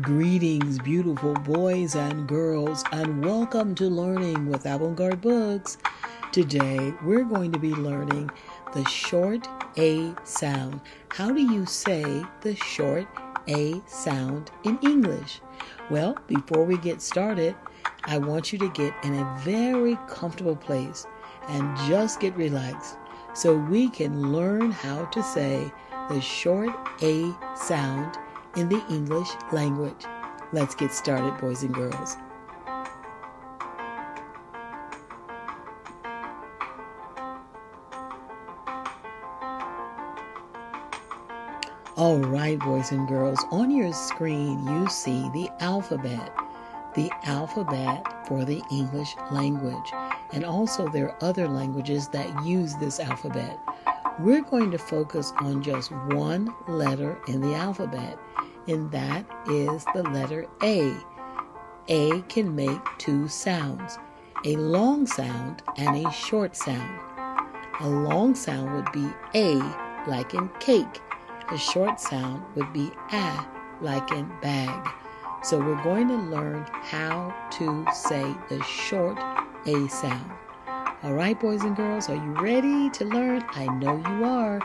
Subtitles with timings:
[0.00, 5.76] Greetings, beautiful boys and girls, and welcome to Learning with Avant Garde Books.
[6.32, 8.30] Today, we're going to be learning
[8.72, 9.46] the short
[9.76, 10.80] A sound.
[11.10, 13.06] How do you say the short
[13.48, 15.42] A sound in English?
[15.90, 17.54] Well, before we get started,
[18.04, 21.06] I want you to get in a very comfortable place
[21.48, 22.96] and just get relaxed
[23.34, 25.70] so we can learn how to say
[26.08, 26.70] the short
[27.02, 28.16] A sound
[28.56, 30.04] in the English language.
[30.52, 32.16] Let's get started, boys and girls.
[41.96, 46.34] All right, boys and girls, on your screen you see the alphabet,
[46.94, 49.92] the alphabet for the English language.
[50.32, 53.58] And also, there are other languages that use this alphabet.
[54.18, 58.18] We're going to focus on just one letter in the alphabet
[58.68, 60.94] and that is the letter A.
[61.88, 63.98] A can make two sounds
[64.44, 66.98] a long sound and a short sound.
[67.80, 69.54] A long sound would be A,
[70.08, 71.00] like in cake.
[71.50, 73.46] A short sound would be A,
[73.80, 74.88] like in bag.
[75.44, 79.18] So we're going to learn how to say the short
[79.66, 80.32] A sound.
[81.04, 83.42] All right, boys and girls, are you ready to learn?
[83.54, 84.60] I know you are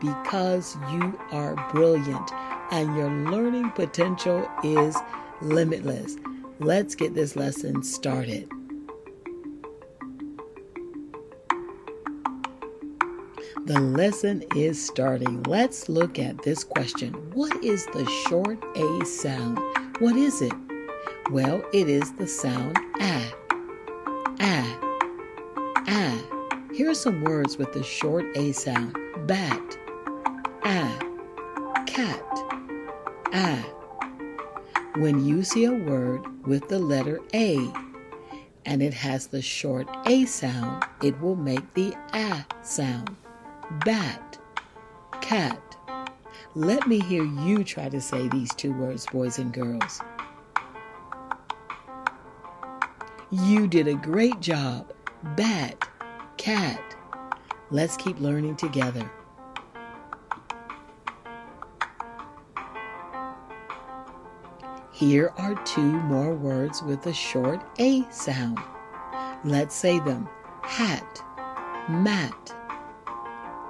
[0.00, 2.30] because you are brilliant
[2.70, 4.96] and your learning potential is
[5.42, 6.16] limitless.
[6.60, 8.48] Let's get this lesson started.
[13.66, 15.42] The lesson is starting.
[15.42, 17.12] Let's look at this question.
[17.34, 19.58] What is the short A sound?
[19.98, 20.54] What is it?
[21.30, 23.34] Well, it is the sound ah.
[24.40, 24.81] Ah.
[26.92, 28.94] Are some words with the short A sound
[29.26, 29.78] bat,
[30.62, 30.98] ah,
[31.86, 32.22] cat,
[33.32, 33.64] ah.
[34.96, 37.56] When you see a word with the letter A
[38.66, 43.16] and it has the short A sound, it will make the ah sound.
[43.86, 44.38] Bat,
[45.22, 45.78] cat.
[46.54, 50.02] Let me hear you try to say these two words, boys and girls.
[53.30, 54.92] You did a great job.
[55.36, 55.88] Bat,
[56.36, 56.96] cat.
[57.70, 59.10] Let's keep learning together.
[64.92, 68.58] Here are two more words with a short A sound.
[69.44, 70.28] Let's say them
[70.62, 71.20] hat,
[71.88, 72.54] mat,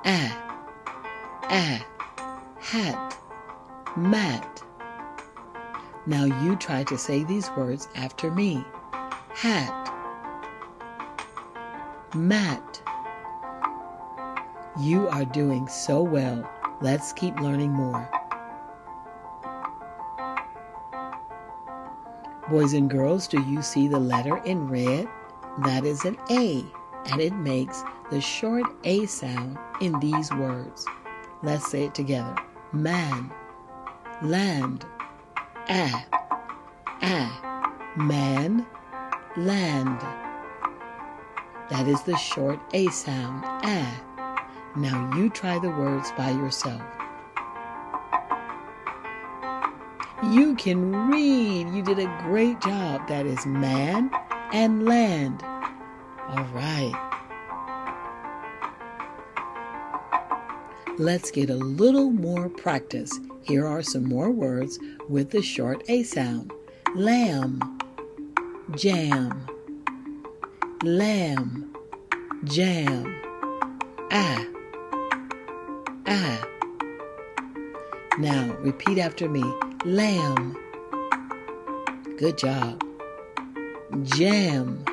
[0.04, 0.68] ah,
[1.44, 1.86] ah,
[2.60, 3.18] hat,
[3.96, 4.62] mat.
[6.06, 8.64] Now you try to say these words after me
[9.34, 9.81] hat,
[12.14, 12.82] mat.
[14.80, 16.48] You are doing so well.
[16.80, 18.08] Let's keep learning more.
[22.50, 25.08] Boys and girls, do you see the letter in red?
[25.64, 26.64] That is an A,
[27.10, 30.86] and it makes the short A sound in these words.
[31.42, 32.34] Let's say it together
[32.72, 33.30] man,
[34.22, 34.84] land,
[35.68, 36.06] ah,
[37.02, 38.66] ah, man,
[39.36, 40.21] land.
[41.72, 44.44] That is the short A sound, ah.
[44.76, 46.82] Now you try the words by yourself.
[50.30, 51.70] You can read.
[51.70, 53.08] You did a great job.
[53.08, 54.10] That is man
[54.52, 55.42] and land.
[56.28, 56.92] All right.
[60.98, 63.18] Let's get a little more practice.
[63.44, 64.78] Here are some more words
[65.08, 66.52] with the short A sound
[66.94, 67.78] lamb,
[68.76, 69.46] jam,
[70.82, 71.72] lamb,
[72.44, 73.14] jam,
[74.10, 74.46] ah,
[76.06, 76.48] ah.
[78.18, 79.44] Now repeat after me
[79.84, 80.56] lamb.
[82.18, 82.82] Good job.
[84.02, 84.84] Jam.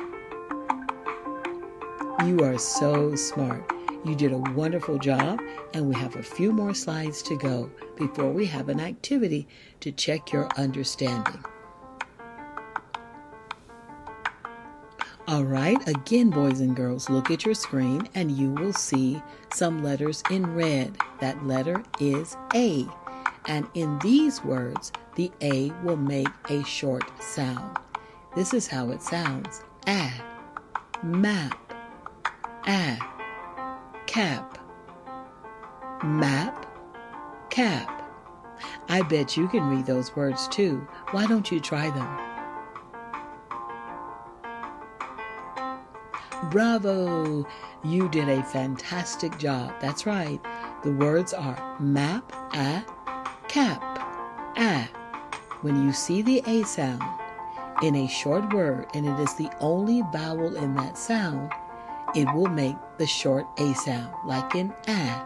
[2.24, 3.68] You are so smart.
[4.04, 5.40] You did a wonderful job,
[5.74, 9.48] and we have a few more slides to go before we have an activity
[9.80, 11.44] to check your understanding.
[15.30, 19.22] All right, again, boys and girls, look at your screen and you will see
[19.54, 20.98] some letters in red.
[21.20, 22.84] That letter is A.
[23.46, 27.78] And in these words, the A will make a short sound.
[28.34, 30.10] This is how it sounds a,
[31.04, 31.74] map,
[32.66, 32.98] a,
[34.08, 34.58] cap,
[36.02, 36.66] map,
[37.50, 38.02] cap.
[38.88, 40.84] I bet you can read those words too.
[41.12, 42.29] Why don't you try them?
[46.50, 47.46] Bravo!
[47.84, 49.72] You did a fantastic job.
[49.80, 50.40] That's right.
[50.82, 52.84] The words are map, a,
[53.46, 53.80] cap,
[54.58, 54.88] a,
[55.62, 57.02] When you see the A sound
[57.82, 61.52] in a short word and it is the only vowel in that sound,
[62.16, 65.24] it will make the short A sound, like in a.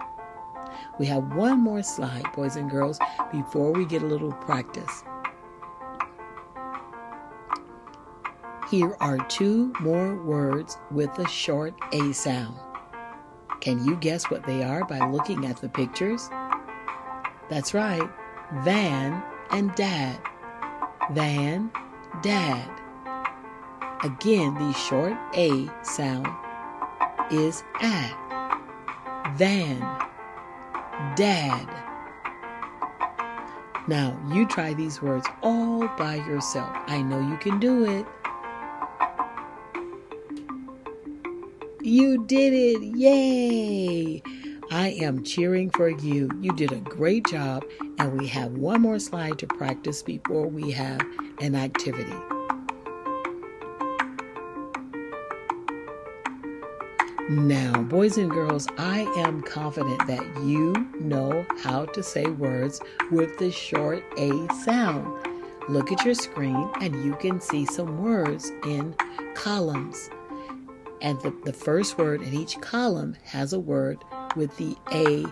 [0.99, 2.99] We have one more slide, boys and girls,
[3.33, 5.05] before we get a little practice.
[8.75, 12.57] Here are two more words with a short A sound.
[13.61, 16.29] Can you guess what they are by looking at the pictures?
[17.49, 18.03] That's right,
[18.65, 19.23] van
[19.53, 20.19] and dad.
[21.13, 21.71] Van,
[22.21, 22.69] dad.
[24.03, 26.27] Again, the short A sound
[27.31, 28.11] is a.
[29.37, 29.79] Van,
[31.15, 31.69] dad.
[33.87, 36.77] Now, you try these words all by yourself.
[36.89, 38.05] I know you can do it.
[41.87, 42.83] You did it!
[42.97, 44.23] Yay!
[44.71, 46.31] I am cheering for you.
[46.41, 47.63] You did a great job,
[47.99, 51.03] and we have one more slide to practice before we have
[51.43, 52.17] an activity.
[57.29, 63.37] Now, boys and girls, I am confident that you know how to say words with
[63.37, 64.31] the short A
[64.65, 65.07] sound.
[65.69, 68.95] Look at your screen and you can see some words in
[69.35, 70.09] columns.
[71.05, 73.99] And the, the first word in each column has a word
[74.37, 75.27] with the A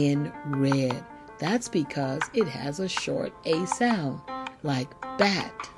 [0.00, 1.04] in red.
[1.38, 4.22] That's because it has a short A sound,
[4.62, 4.88] like
[5.18, 5.68] bat,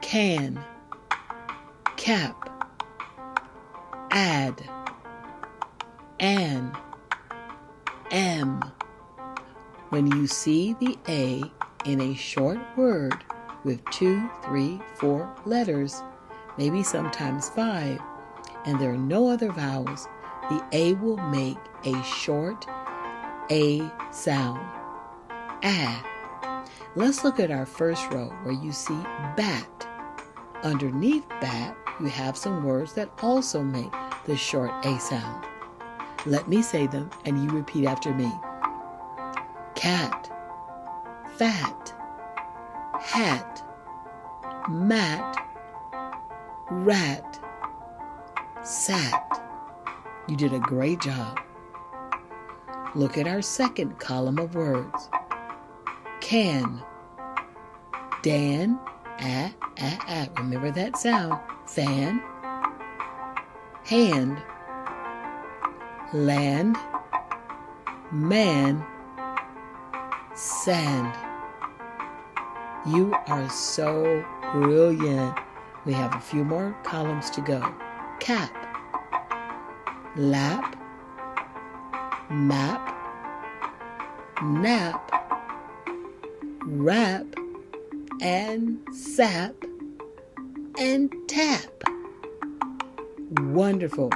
[0.00, 0.60] can,
[1.96, 2.66] cap,
[4.10, 4.60] add,
[6.18, 6.76] an,
[8.10, 8.72] am.
[9.90, 11.44] When you see the A
[11.84, 13.24] in a short word
[13.62, 16.02] with two, three, four letters,
[16.58, 18.00] maybe sometimes five,
[18.66, 20.08] and there are no other vowels,
[20.48, 22.66] the A will make a short
[23.50, 24.60] A sound.
[25.62, 26.06] Ah.
[26.96, 28.98] Let's look at our first row where you see
[29.36, 29.86] bat.
[30.64, 33.92] Underneath bat, you have some words that also make
[34.26, 35.46] the short A sound.
[36.26, 38.30] Let me say them and you repeat after me.
[39.76, 40.30] Cat,
[41.36, 41.94] fat,
[42.98, 43.62] hat,
[44.68, 45.49] mat,
[46.70, 47.38] rat,
[48.62, 49.42] sat.
[50.28, 51.40] You did a great job.
[52.94, 55.08] Look at our second column of words.
[56.20, 56.82] Can,
[58.22, 58.78] Dan,
[59.20, 60.28] ah, ah, ah.
[60.38, 61.40] Remember that sound.
[61.66, 62.22] Fan,
[63.84, 64.42] hand,
[66.12, 66.76] land,
[68.12, 68.84] man,
[70.34, 71.14] sand.
[72.86, 75.38] You are so brilliant.
[75.86, 77.74] We have a few more columns to go.
[78.20, 78.52] Cap,
[80.16, 80.76] lap,
[82.30, 82.96] map,
[84.42, 85.10] nap,
[86.64, 87.26] wrap,
[88.20, 89.54] and sap,
[90.78, 91.82] and tap.
[93.30, 94.10] Wonderful.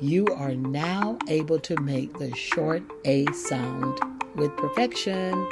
[0.00, 4.00] You are now able to make the short A sound
[4.34, 5.46] with perfection.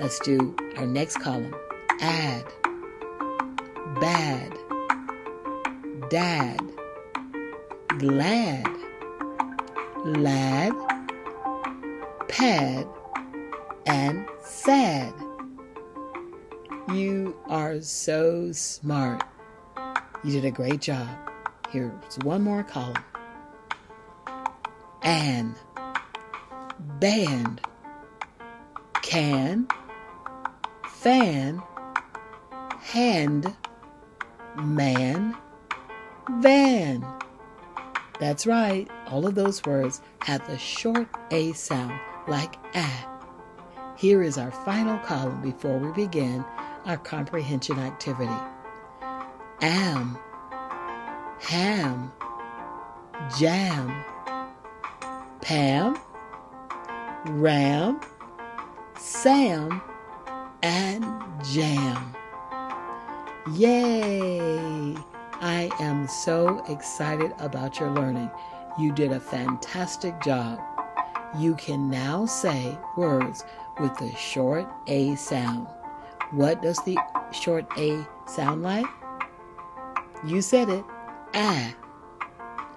[0.00, 1.54] Let's do our next column.
[2.00, 2.44] Add,
[3.94, 4.56] bad,
[6.10, 6.60] dad,
[7.98, 8.68] glad,
[10.04, 10.72] lad,
[12.28, 12.86] pad,
[13.86, 15.12] and sad.
[16.92, 19.24] You are so smart.
[20.24, 21.08] You did a great job.
[21.70, 22.96] Here's one more column.
[25.02, 25.54] An,
[26.98, 27.60] band,
[29.02, 29.68] can,
[30.86, 31.62] fan,
[32.80, 33.54] hand,
[34.58, 35.36] man,
[36.40, 37.06] van.
[38.20, 43.04] That's right, all of those words have the short A sound, like ah.
[43.96, 46.44] Here is our final column before we begin
[46.84, 48.30] our comprehension activity.
[49.60, 50.18] Am,
[51.40, 52.12] ham,
[53.38, 54.04] jam,
[55.40, 55.96] Pam,
[57.24, 58.00] Ram,
[58.98, 59.80] Sam,
[60.62, 61.04] and
[61.42, 62.17] Jam.
[63.54, 64.94] Yay!
[65.40, 68.30] I am so excited about your learning.
[68.78, 70.60] You did a fantastic job.
[71.38, 73.44] You can now say words
[73.80, 75.66] with the short A sound.
[76.32, 76.98] What does the
[77.32, 78.86] short A sound like?
[80.26, 80.84] You said it.
[81.34, 81.74] Ah.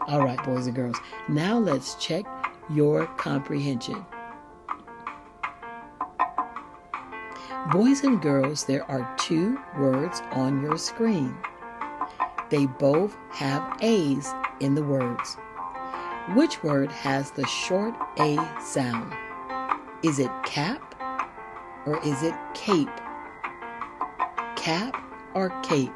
[0.07, 0.97] All right, boys and girls.
[1.27, 2.25] Now let's check
[2.69, 4.05] your comprehension.
[7.71, 11.33] Boys and girls, there are two words on your screen.
[12.49, 15.37] They both have A's in the words.
[16.35, 19.13] Which word has the short A sound?
[20.03, 20.95] Is it cap
[21.85, 22.89] or is it cape?
[24.57, 25.01] cap
[25.33, 25.91] or cape?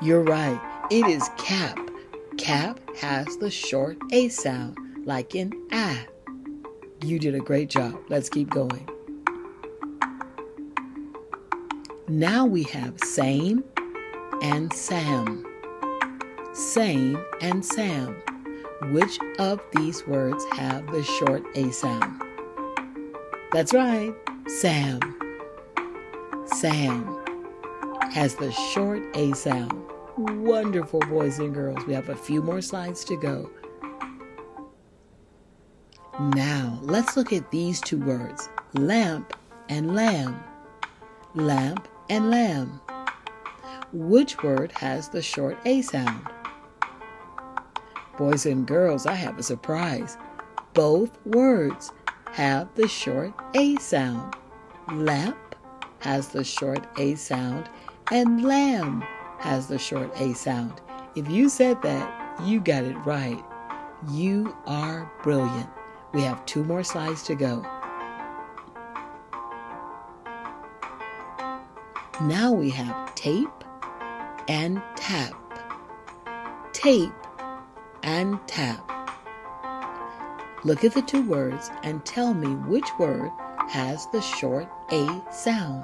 [0.00, 0.60] You're right.
[0.90, 1.78] It is cap.
[2.38, 6.04] Cap has the short A sound, like in ah.
[7.04, 8.00] You did a great job.
[8.08, 8.88] Let's keep going.
[12.08, 13.62] Now we have same
[14.40, 15.44] and Sam.
[16.54, 18.16] Same and Sam.
[18.92, 22.22] Which of these words have the short A sound?
[23.52, 24.14] That's right,
[24.46, 25.00] Sam.
[26.46, 27.22] Sam
[28.12, 29.74] has the short A sound.
[30.16, 31.84] Wonderful, boys and girls.
[31.86, 33.50] We have a few more slides to go.
[36.20, 39.36] Now, let's look at these two words lamp
[39.68, 40.44] and lamb.
[41.34, 42.80] Lamp and lamb.
[43.92, 46.28] Which word has the short A sound?
[48.16, 50.16] Boys and girls, I have a surprise.
[50.72, 51.90] Both words
[52.30, 54.36] have the short A sound.
[54.92, 55.56] Lamp
[55.98, 57.68] has the short A sound,
[58.12, 59.02] and lamb
[59.40, 60.80] has the short A sound.
[61.16, 63.42] If you said that, you got it right.
[64.12, 65.70] You are brilliant.
[66.14, 67.66] We have two more slides to go.
[72.22, 73.48] Now we have tape
[74.46, 75.34] and tap.
[76.72, 77.12] Tape
[78.04, 78.88] and tap.
[80.62, 83.32] Look at the two words and tell me which word
[83.68, 85.82] has the short A sound.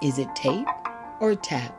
[0.00, 0.66] Is it tape
[1.20, 1.78] or tap?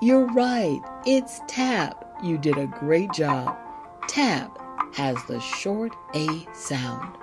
[0.00, 2.18] You're right, it's tap.
[2.22, 3.58] You did a great job.
[4.06, 4.58] Tap
[4.94, 7.16] has the short A sound.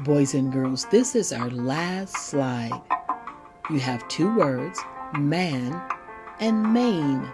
[0.00, 2.82] Boys and girls, this is our last slide.
[3.70, 4.80] You have two words,
[5.18, 5.80] man
[6.40, 7.28] and main.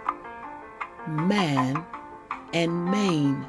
[1.07, 1.85] Man
[2.53, 3.47] and main.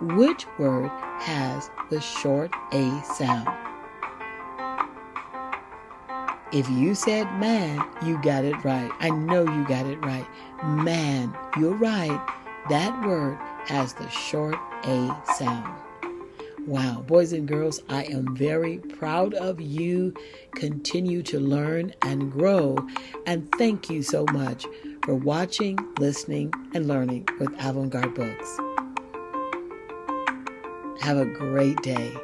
[0.00, 3.63] Which word has the short A sound?
[6.54, 8.88] If you said man, you got it right.
[9.00, 10.24] I know you got it right.
[10.62, 12.20] Man, you're right.
[12.68, 15.74] That word has the short A sound.
[16.64, 20.14] Wow, boys and girls, I am very proud of you.
[20.54, 22.78] Continue to learn and grow.
[23.26, 24.64] And thank you so much
[25.02, 28.58] for watching, listening, and learning with Avant Garde Books.
[31.02, 32.14] Have a great day.